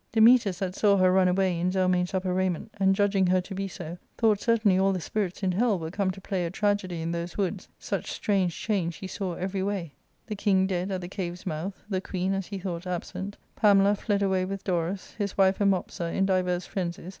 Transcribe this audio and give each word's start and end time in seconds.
Dametas, 0.13 0.57
that 0.57 0.73
saw 0.73 0.97
her 0.97 1.11
run 1.13 1.27
away 1.27 1.59
in 1.59 1.69
Zelmane's 1.69 2.15
upper 2.15 2.33
raiment, 2.33 2.71
and 2.79 2.95
judging 2.95 3.27
her 3.27 3.39
to 3.41 3.53
be 3.53 3.67
so, 3.67 3.99
thought 4.17 4.39
certainly 4.41 4.79
all 4.79 4.91
the 4.93 4.99
spirits 4.99 5.43
in 5.43 5.51
hell 5.51 5.77
were 5.77 5.91
come 5.91 6.09
to 6.09 6.19
play 6.19 6.43
a 6.43 6.49
tragedy 6.49 7.03
in 7.03 7.11
those 7.11 7.37
woods, 7.37 7.67
such 7.77 8.11
strange 8.11 8.57
change 8.59 8.95
he 8.95 9.05
saw 9.05 9.35
every 9.35 9.61
way: 9.61 9.93
the 10.25 10.35
king 10.35 10.65
dead 10.65 10.89
at 10.89 11.01
the 11.01 11.07
cave's 11.07 11.45
mouth; 11.45 11.83
the 11.87 12.01
queen, 12.01 12.33
as 12.33 12.47
he 12.47 12.57
thought, 12.57 12.87
absent; 12.87 13.37
Pamela 13.55 13.93
fled 13.93 14.23
away 14.23 14.43
with 14.43 14.63
Dorus; 14.63 15.13
his 15.19 15.37
wife 15.37 15.61
and 15.61 15.69
Mopsa 15.69 16.11
in 16.11 16.25
divers 16.25 16.65
frenzies. 16.65 17.09